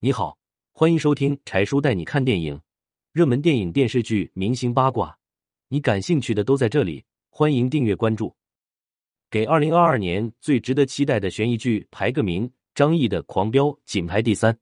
[0.00, 0.38] 你好，
[0.70, 2.60] 欢迎收听柴叔带你看电影，
[3.10, 5.18] 热门电影、电视剧、明星八卦，
[5.66, 7.04] 你感兴趣的都在这里。
[7.30, 8.36] 欢迎订阅关注。
[9.28, 14.56] 给二零二二年最值得期待的悬疑剧排个名，张译的《狂飙》仅排第三。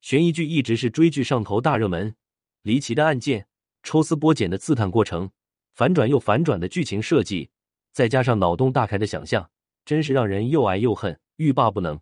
[0.00, 2.16] 悬疑剧一直是追剧上头大热门，
[2.62, 3.46] 离奇的案件、
[3.82, 5.30] 抽丝剥茧的刺探过程、
[5.74, 7.50] 反转又反转的剧情设计，
[7.92, 9.50] 再加上脑洞大开的想象，
[9.84, 12.00] 真是让人又爱又恨，欲罢不能。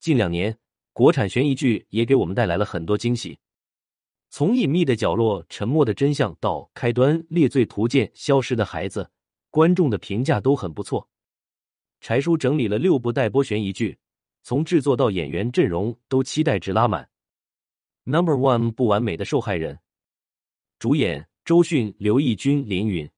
[0.00, 0.58] 近两年，
[0.92, 3.38] 国产悬疑剧也给我们带来了很多惊喜，
[4.30, 9.10] 从隐秘的角落、沉默的真相到开端、猎罪图鉴、消失的孩子，
[9.50, 11.08] 观众的评价都很不错。
[12.00, 13.98] 柴叔整理了六部待播悬疑剧。
[14.44, 17.08] 从制作到演员阵容都期待值拉满。
[18.02, 19.78] Number one，不完美的受害人，
[20.80, 23.08] 主演周迅、刘奕君、林允。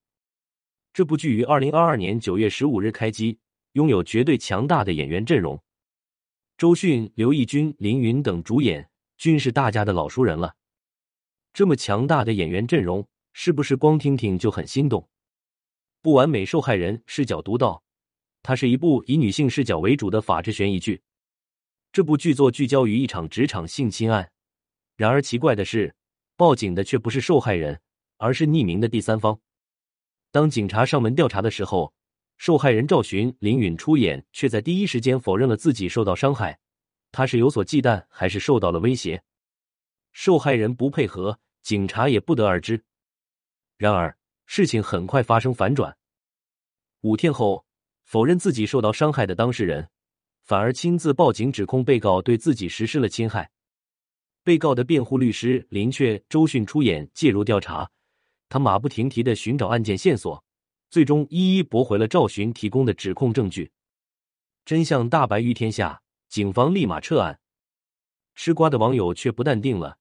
[0.93, 3.39] 这部剧于二零二二年九月十五日开机，
[3.71, 5.59] 拥有绝对强大的演员阵容。
[6.57, 10.55] 周迅、刘奕君、林允等主演均是大家的老熟人了。
[11.53, 15.09] 这么强大的演员阵容，是不是光听听就很心动？
[16.01, 17.83] 不完美受害人视角独到，
[18.41, 21.01] 它是一部以女性视角为主的法制悬疑剧。
[21.91, 24.31] 这部剧作聚焦于一场职场性侵案，
[24.95, 25.93] 然而奇怪的是，
[26.37, 27.81] 报警的却不是受害人，
[28.15, 29.41] 而是匿名的第三方。
[30.31, 31.93] 当警察上门调查的时候，
[32.37, 36.59] 受害人赵寻、林允出演，却在第一时间否认了自己受到伤害。
[37.11, 39.23] 他是有所忌惮，还是受到了威胁？
[40.11, 42.83] 受害人不配合，警察也不得而知。
[43.77, 45.97] 然而，事情很快发生反转。
[47.01, 47.65] 五天后，
[48.03, 49.89] 否认自己受到伤害的当事人。
[50.43, 53.49] 反而亲自报警指控被告对自己实施了侵害。
[54.43, 57.89] 被告的辩护律师林雀、周迅出演介入调查，
[58.47, 60.44] 他马不停蹄的寻找案件线索，
[60.89, 63.71] 最终一一驳回了赵寻提供的指控证据。
[64.63, 67.39] 真相大白于天下，警方立马撤案。
[68.33, 69.97] 吃瓜的网友却不淡定了，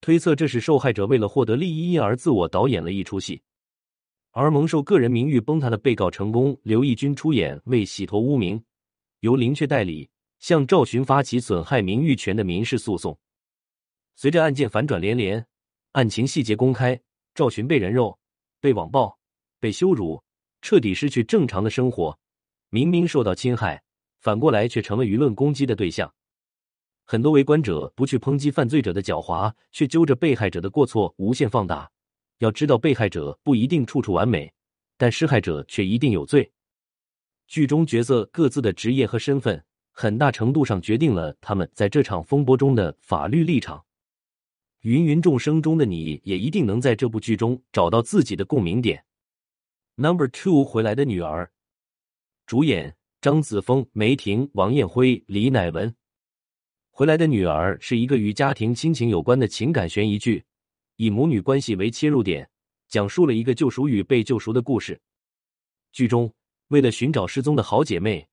[0.00, 3.42] 推测这是受害者为了获得利益而自我导演了一出戏。
[4.32, 8.62] 而蒙受个人名誉崩塌的被告成功，刘奕君出演为洗脱污名。
[9.20, 13.18] 由林雀代理向赵寻发起损害名誉权的民事诉讼。
[14.16, 15.46] 随着案件反转连连，
[15.92, 17.00] 案情细节公开，
[17.34, 18.18] 赵寻被人肉、
[18.60, 19.18] 被网暴、
[19.62, 20.20] 被羞辱，
[20.60, 22.18] 彻底失去正常的生活。
[22.70, 23.80] 明明受到侵害，
[24.18, 26.12] 反过来却成了舆论攻击的对象。
[27.04, 31.88] 很多围观者不去抨击犯罪者的狡猾，却揪着被害者的过错无限放大。
[32.38, 34.52] 要知道，被害者不一定处处完美，
[34.96, 36.50] 但施害者却一定有罪。
[37.46, 43.84] 剧中角色各自的职业和身份，很大程度上决定了他们在这场风波中的法律立场。
[44.80, 49.04] 芸芸众生中的你也一定能在这部剧中找到自己的共鸣点。
[49.96, 51.50] Number two，回来的女儿，
[52.46, 55.94] 主演张子枫、梅婷、王艳辉、李乃文。
[56.90, 60.42] 回来的女儿是一个与家庭亲情有关的情感悬疑剧，
[60.96, 62.48] 以母女关系为切入点，
[62.88, 65.00] 讲述了一个救赎与被救赎的故事。
[65.92, 66.32] 剧中。
[66.68, 68.26] 为了寻找失踪的好姐妹，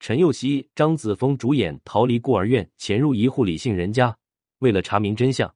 [0.00, 4.18] 陈佑希、张子枫主演逃离孤儿院，潜入一户李姓人家。
[4.58, 5.54] 为了查明真相，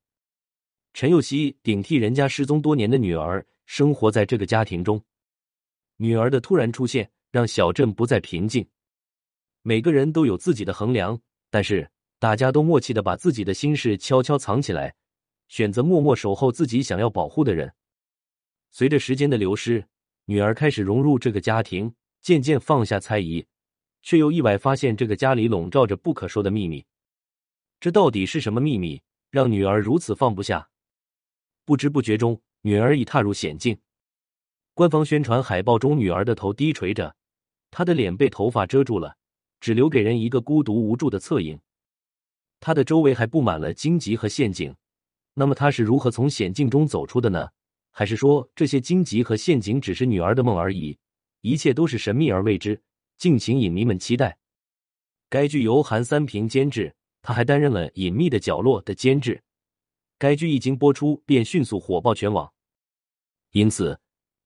[0.94, 5.02] 陈佑希顶替人家失踪多年的女儿，生活在这个家庭中。
[5.98, 8.66] 女儿的突然出现，让小镇不再平静。
[9.62, 11.20] 每个人都有自己的衡量，
[11.50, 11.88] 但是
[12.18, 14.94] 大家都默契的把自己的心事悄悄藏起来，
[15.46, 17.72] 选择默默守候自己想要保护的人。
[18.70, 19.86] 随着时间的流失，
[20.24, 21.94] 女儿开始融入这个家庭。
[22.20, 23.46] 渐渐放下猜疑，
[24.02, 26.84] 却又意外发现这个家里笼罩着不可说的秘密。
[27.78, 30.68] 这到底是什么秘密，让女儿如此放不下？
[31.64, 33.78] 不知不觉中，女儿已踏入险境。
[34.78, 37.12] 官方宣传海报中，女儿的头低垂着，
[37.68, 39.16] 她的脸被头发遮住了，
[39.58, 41.58] 只留给人一个孤独无助的侧影。
[42.60, 44.72] 她的周围还布满了荆棘和陷阱。
[45.34, 47.48] 那么，她是如何从险境中走出的呢？
[47.90, 50.96] 还是说，这些荆棘和陷阱只是女儿的梦而已？
[51.40, 52.80] 一切都是神秘而未知，
[53.16, 54.38] 敬请影迷们期待。
[55.28, 59.42] 该剧由韩三平监制，他还担任了《隐秘的角落》的监制。
[60.20, 62.52] 该剧一经播出便迅速火爆全网，
[63.50, 63.98] 因此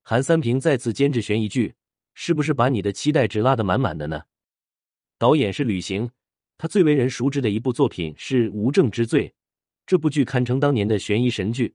[0.02, 1.74] 韩三平再次监制悬疑剧，
[2.14, 4.22] 是不是把你的期待值拉得满满的呢？
[5.16, 6.10] 导演是吕行，
[6.58, 9.28] 他最为人熟知的一部作品是《无证之罪》，
[9.86, 11.74] 这部剧堪称当年的悬疑神剧，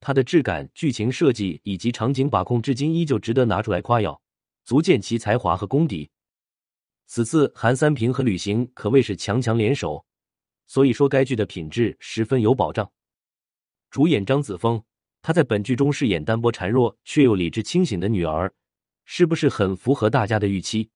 [0.00, 4.20] 它的质感、剧情设计以及场景把控，至今依旧值得拿出来夸耀。
[4.64, 6.10] 足见其才华和功底。
[7.06, 10.04] 此次韩三平和吕行可谓是强强联手，
[10.66, 12.90] 所以说该剧的品质十分有保障。
[13.90, 14.84] 主演张子枫，
[15.22, 18.52] 她在本剧中饰演单薄孱弱却又理智清醒的女儿，
[19.04, 20.90] 是不是很符合大家的预期？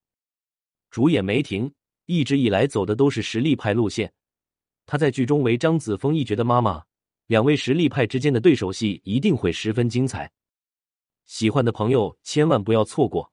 [0.91, 1.73] 主演梅婷，
[2.05, 4.13] 一直以来走的都是实力派路线，
[4.85, 6.83] 她在剧中为张子枫一角的妈妈，
[7.27, 10.31] 两位实力派之间的对手戏一定会十分精彩。
[11.25, 13.31] 喜欢的朋友千万不要错过。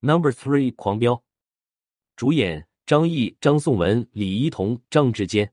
[0.00, 1.22] Number three，狂飙，
[2.16, 5.52] 主演张译、张颂文、李一桐、张志坚。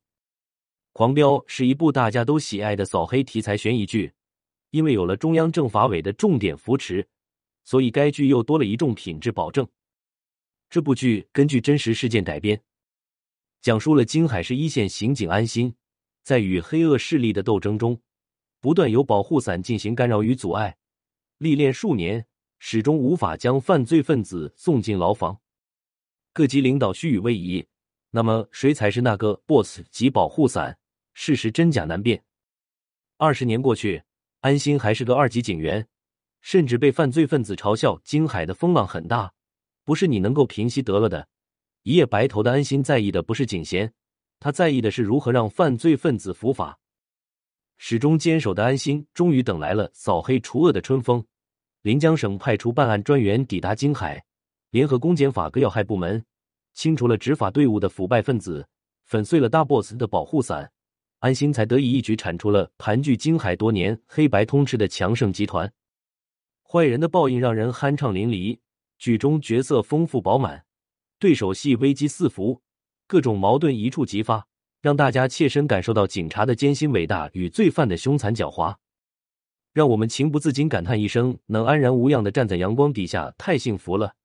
[0.93, 4.13] 狂飙是一部大家都喜爱的扫黑题材悬疑剧，
[4.71, 7.07] 因为有了中央政法委的重点扶持，
[7.63, 9.67] 所以该剧又多了一重品质保证。
[10.69, 12.61] 这部剧根据真实事件改编。
[13.61, 15.75] 讲述了京海市一线刑警安心
[16.23, 18.01] 在与黑恶势力的斗争中，
[18.59, 20.77] 不断有保护伞进行干扰与阻碍，
[21.37, 22.25] 历练数年，
[22.57, 25.39] 始终无法将犯罪分子送进牢房。
[26.33, 27.67] 各级领导虚与委蛇，
[28.11, 30.79] 那么谁才是那个 boss 级保护伞？
[31.13, 32.23] 事实真假难辨。
[33.17, 34.01] 二十年过去，
[34.41, 35.87] 安心还是个二级警员，
[36.41, 39.31] 甚至被犯罪分子嘲笑：“京海的风浪很大，
[39.85, 41.27] 不是你能够平息得了的。”
[41.83, 43.93] 一夜白头的安心在意的不是警衔，
[44.39, 46.79] 他在意的是如何让犯罪分子伏法。
[47.77, 51.23] 始终坚守的安心，终于等来了扫黑除恶的春风。
[51.81, 54.23] 临江省派出办案专员抵达京海，
[54.69, 56.23] 联合公检法各要害部门，
[56.73, 58.67] 清除了执法队伍的腐败分子，
[59.05, 60.71] 粉碎了大 boss 的保护伞，
[61.21, 65.71] 安心才得以一举铲除了盘踞京海多年、黑白通吃的强盛集团。
[66.67, 68.57] 坏人的报应让人酣畅淋漓，
[68.97, 70.65] 剧中角色丰富饱满。
[71.19, 72.63] 对手戏危机四伏，
[73.05, 74.47] 各种矛盾一触即发，
[74.81, 78.77] 让大家切身感受到警察的艰辛伟大与罪犯的凶残狡猾，
[79.73, 84.15] 让我们情不自禁感叹一声：能安然无恙的站在阳光底下，太幸福了！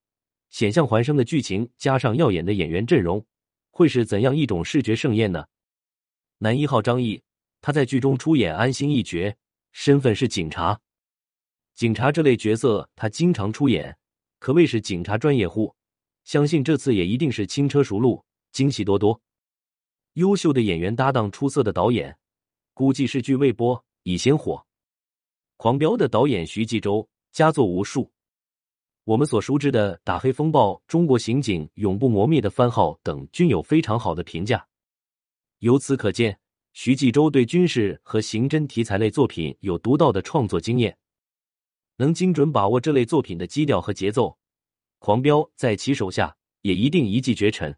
[0.49, 3.27] 险象环生的剧情加上耀眼的演员阵容，
[3.71, 5.45] 会是怎样一种视觉盛宴呢？
[6.39, 7.23] 男一号张译，
[7.63, 9.35] 他在剧中出演安心一角，
[9.73, 10.79] 身份是警察。
[11.75, 13.97] 警察这类角色他经常出演，
[14.39, 15.75] 可谓是警察专业户。
[16.25, 18.23] 相信这次也一定是轻车熟路，
[18.53, 19.19] 惊喜多多。
[20.15, 22.15] 优秀的演员搭档，出色的导演，
[22.75, 24.57] 估计是剧未播已先火。
[25.57, 28.11] 《狂飙》的导演徐纪周佳作无数，
[29.05, 34.67] 我们所熟知的《打黑风暴》《中国刑警永不磨灭的番号》等均有非常好的评价。
[35.61, 36.39] 由此可见，
[36.73, 40.99] 徐纪周对军事和刑侦题材类作品有独到的创作经验，
[41.97, 44.39] 能精准把握这类作品的基调和节奏。
[44.99, 47.77] 狂飙在其手下也一定一骑绝尘。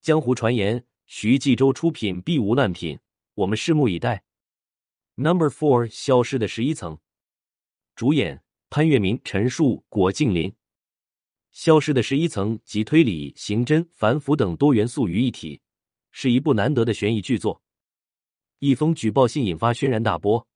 [0.00, 2.98] 江湖传言徐纪周出品必无烂品，
[3.34, 4.24] 我们拭目以待。
[5.14, 6.98] Number four，消失的十一层，
[7.94, 10.54] 主演潘粤明、陈数、果敬林。
[11.52, 15.60] 消失的十一层集推理、刑侦、反腐等多元素于一体，
[16.16, 17.60] 是一部难得的悬疑巨作。
[18.60, 20.46] 一封举报信引发轩然大波，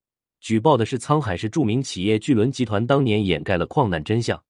[0.40, 4.40] 举报的是沧海市著名企业巨轮集团当年掩盖了矿难真相。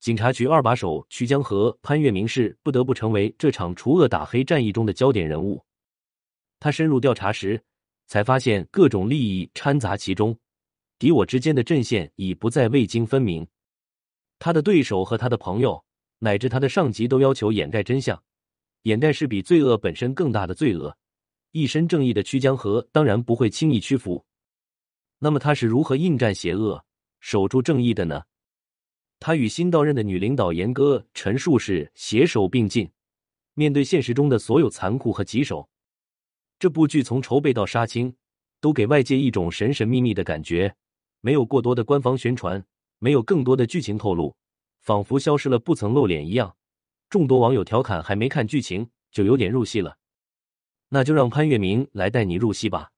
[0.00, 5.64] 警察局二把手曲江河、潘粤明是不得不成为这场除恶打黑战役中的焦点人物。
[6.58, 7.62] 他深入调查时，
[8.08, 10.36] 才发现各种利益掺杂其中，
[10.98, 13.46] 敌我之间的阵线已不再未经分明。
[14.40, 15.84] 他的对手和他的朋友，
[16.18, 18.20] 乃至他的上级都要求掩盖真相，
[18.88, 20.96] 掩盖是比罪恶本身更大的罪恶。
[21.52, 24.24] 一身正义的曲江河当然不会轻易屈服。
[25.18, 26.82] 那么他是如何应战邪恶、
[27.20, 28.22] 守住正义的呢？
[29.20, 32.90] 他与新到任的女领导严歌陈述是携手并进，
[33.52, 35.68] 面对现实中的所有残酷和棘手。
[36.58, 38.14] 这部剧从筹备到杀青，
[38.58, 40.74] 都给外界一种神神秘秘的感觉，
[41.20, 42.64] 没有过多的官方宣传，
[42.98, 44.34] 没有更多的剧情透露，
[44.80, 46.54] 仿佛消失了不曾露脸一样。
[47.10, 49.96] 众多网友调侃，还没看剧情就有点入戏了。
[50.90, 52.90] 那就让潘粤明来带你入戏吧。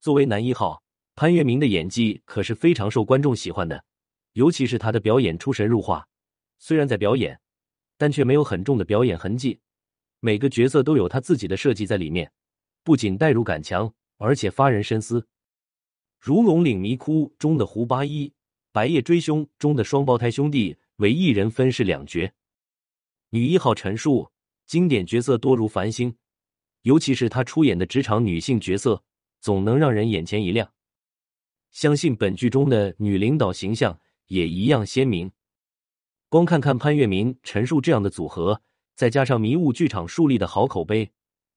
[0.00, 0.82] 作为男一号，
[1.14, 3.84] 潘粤明的演技可是非常受观众喜欢的。
[4.34, 6.06] 尤其是他的表演出神入化，
[6.58, 7.40] 虽然在表演，
[7.96, 9.58] 但却没有很重的表演痕迹。
[10.20, 12.30] 每个角色都有他自己的设计在里面，
[12.84, 15.26] 不仅代入感强，而且发人深思。
[16.20, 18.28] 如《龙岭迷窟》中的胡八一，
[18.70, 22.32] 《白夜追凶》中的双胞胎兄弟为一人分饰两角。
[23.30, 24.30] 女一号陈数，
[24.66, 26.16] 经典角色多如繁星，
[26.82, 29.02] 尤其是她出演的职场女性角色，
[29.40, 30.72] 总能让人眼前一亮。
[31.70, 34.00] 相信本剧中的女领导形象。
[34.28, 35.32] 也一样鲜明。
[36.28, 38.60] 光看看潘粤明、陈数这样的组合，
[38.94, 41.12] 再加上迷雾剧场树立的好口碑，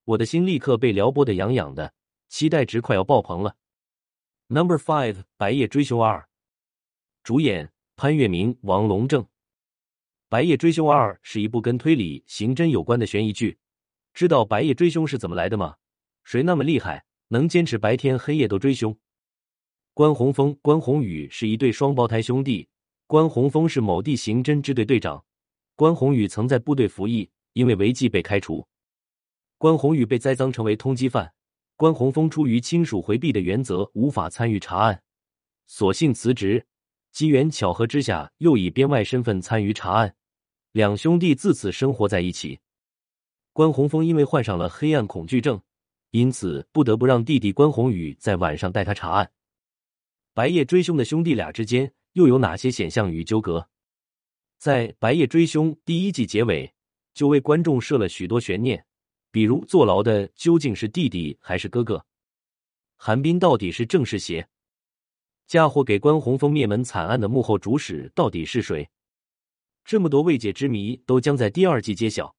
[0.05, 1.93] 我的心立刻被撩拨的痒痒的，
[2.29, 3.57] 期待值快要爆棚了。
[4.47, 6.19] Number five，《白夜追凶二》，
[7.23, 9.23] 主演潘粤明、王龙正。
[10.31, 13.57] 《白夜追凶二》是一部跟推理、刑侦有关的悬疑剧。
[14.13, 15.75] 知道白夜追凶是怎么来的吗？
[16.23, 18.97] 谁那么厉害，能坚持白天黑夜都追凶？
[19.93, 22.69] 关宏峰、关宏宇是一对双胞胎兄弟。
[23.07, 25.21] 关宏峰是某地刑侦支队队长，
[25.75, 28.65] 关宏宇曾在部队服役，因为违纪被开除。
[29.57, 31.33] 关宏宇被栽赃成为通缉犯，
[31.75, 35.03] 关宏峰出于亲属回避的原则，无法参与查案，
[35.67, 36.65] 索性辞职。
[37.11, 40.15] 机缘巧合之下，又以编外身份参与查案，
[40.71, 42.59] 两兄弟自此生活在一起。
[43.51, 45.61] 关宏峰因为患上了黑暗恐惧症，
[46.11, 49.29] 因此不得不让弟弟关宏宇在晚上带他查案。
[50.33, 53.67] 白夜追凶的兄弟俩之间又有哪些险象与纠葛？
[54.57, 56.73] 在《白夜追凶》第一季结尾，
[57.13, 58.85] 就为观众设了许多悬念。
[59.29, 62.05] 比如坐牢的究竟是弟弟还是哥哥？
[62.95, 64.47] 韩冰到底是正是邪？
[65.47, 68.89] 嫁祸给关宏峰灭门惨案的幕后主使到底是谁？
[69.91, 72.33] 这么多未解之谜都将在第二季揭晓。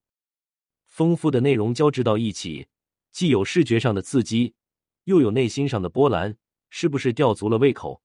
[0.87, 2.67] 丰富的内容交织到一起，
[3.11, 4.55] 既有视觉上的刺激，
[5.05, 6.35] 又有内心上的波澜，
[6.71, 7.97] 是不是吊足了胃口？《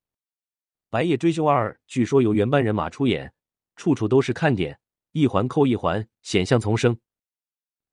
[0.90, 3.34] 白夜追凶二》据说由原班人马出演，
[3.78, 4.78] 处处都是看点，
[5.14, 7.00] 一环扣一环，险象丛生。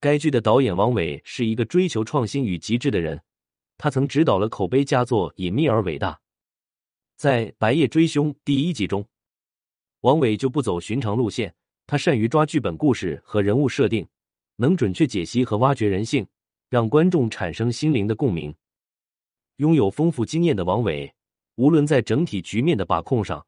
[0.00, 3.23] 该剧的导演王伟是一个追求创新与极致的人，
[3.78, 6.14] 他曾执导了口碑佳作《隐秘而伟大》。
[7.14, 9.06] 在《白夜追凶》第一集中，
[10.04, 11.54] 王伟就不走寻常路线，
[11.87, 14.06] 他善于抓剧本故事和人物设定，
[14.56, 16.26] 能准确解析和挖掘人性，
[16.68, 18.54] 让观众产生心灵的共鸣。
[19.56, 21.11] 拥有丰富经验的王伟，
[21.54, 23.46] 无论在整体局面的把控上，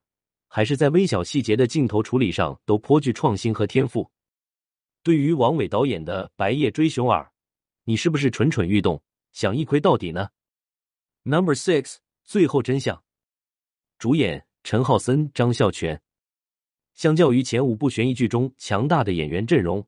[0.49, 4.11] 还是在微小细节的镜头处理上，都颇具创新和天赋。
[5.03, 7.23] 对于王伟导演的《白夜追凶二》，
[7.85, 10.31] 你是不是蠢蠢欲动，想一窥到底呢
[11.25, 13.05] ？Number six，最后真相。
[13.99, 16.01] 主演陈浩森、张孝全。
[16.97, 19.81] 相较于前五部悬疑剧中强大的演员阵容，《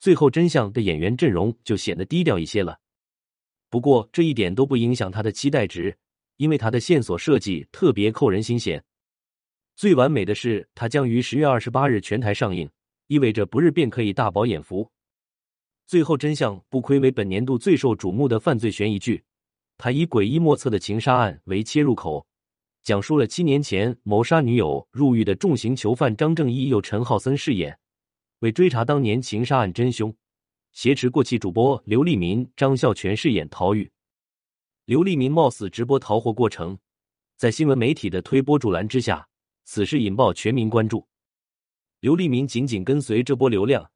[0.00, 2.80] 最后真相》的演员阵容就显得低调一些了。
[3.70, 5.96] 不过这一点都不影响他的期待值，
[6.38, 8.82] 因为他的线索设计特别扣人心弦。
[9.76, 12.68] 最完美的是，他将于十月二十八日全台上映。
[13.08, 14.92] 意味着不日便可以大饱眼福。
[15.86, 19.24] 最后真相不亏为本年度最受瞩目的犯罪悬疑剧，
[19.78, 22.26] 它以诡异莫测的情杀案为切入口，
[22.88, 27.78] 讲述了七年前谋杀女友入狱的重刑囚犯张正义由陈浩森饰演，
[28.38, 30.16] 为追查当年情杀案真凶，
[30.72, 33.92] 挟持过气主播刘立民、张孝全饰演逃狱。
[34.86, 36.78] 刘立民冒死直播逃货过程，
[37.36, 39.28] 在新闻媒体的推波助澜之下，
[39.64, 41.06] 此事引爆全民关注。
[42.00, 43.90] 刘立民紧紧跟随这波流量，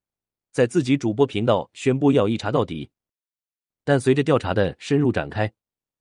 [0.51, 2.91] 在自己主播频道宣布要一查到底。
[3.85, 5.51] 但随着调查的深入展开，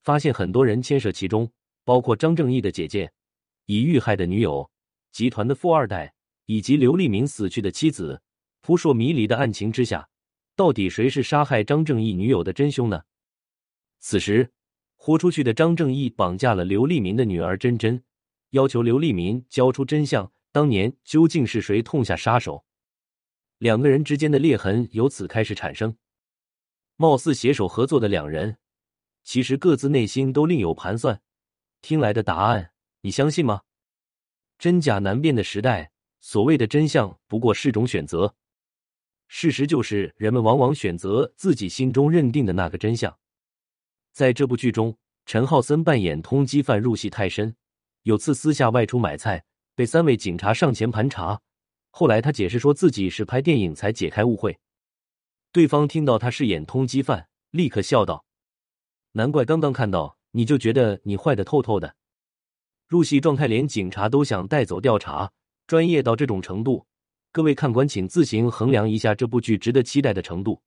[0.04, 1.50] 发现很多人牵涉其中，
[1.84, 3.12] 包括张正义的姐姐、
[3.66, 4.70] 已遇害的女友、
[5.12, 6.14] 集团的富二代
[6.46, 8.22] 以及刘立明死去的妻子。
[8.64, 10.08] 扑朔迷离的案情之下，
[10.56, 13.02] 到底谁是杀害张正义女友的真凶呢？
[14.00, 14.52] 此时，
[14.96, 18.04] 豁出去的张正义绑架了刘立明的女儿珍珍，
[18.52, 20.32] 要求刘立明交出真相。
[20.52, 22.64] 当年究竟是谁痛下杀手？
[23.58, 25.98] 两个人之间的裂痕由此开始产生。
[26.98, 28.58] 貌似携手合作的两人，
[29.24, 31.20] 其实各自内心都另有盘算。
[31.82, 32.72] 听来的答案，
[33.02, 33.62] 你相信吗？
[34.58, 38.36] 真假难辨的时代，所谓的真相不过是种选择。
[39.28, 43.18] 事实就是，人们往往选择自己心中认定的那个真相。
[44.12, 47.56] 在这部剧中，陈浩森扮演通缉犯入戏太深，
[48.04, 49.44] 有次私下外出买菜。
[49.74, 51.42] 被三位警察上前盘查，
[51.90, 54.60] 后来他解释说自己是拍电影才解开误会。
[55.52, 58.26] 对方听到他饰演通缉犯，立刻笑道
[59.14, 61.96] ：“难怪刚刚看到你就觉得你坏的透透的，
[62.88, 65.32] 入戏状态连警察都想带走调查，
[65.68, 66.86] 专业到这种程度。
[67.32, 70.62] 各位看官请自行衡量一下这部剧值得期待的程度。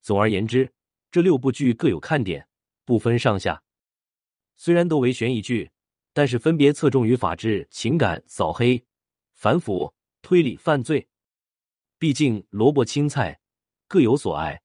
[0.00, 0.72] 总而言之，
[1.10, 2.48] 这六部剧各有看点，
[2.84, 3.62] 不分上下。
[4.56, 5.70] 虽然都为悬疑剧。”
[6.14, 8.82] 但是分别侧重于法治、情感、扫黑、
[9.34, 11.06] 反腐、推理、犯罪。
[11.96, 13.38] 毕竟萝卜青菜
[13.86, 14.60] 各有所爱，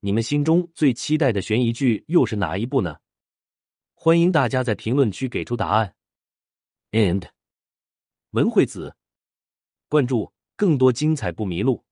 [0.00, 2.96] 你们心中最期待的悬疑剧又是哪一部呢？
[4.04, 5.94] 欢迎大家在评论区给出答案。
[6.90, 7.26] And
[8.32, 8.96] 文惠子，
[9.88, 11.86] 关注更多精彩不迷路。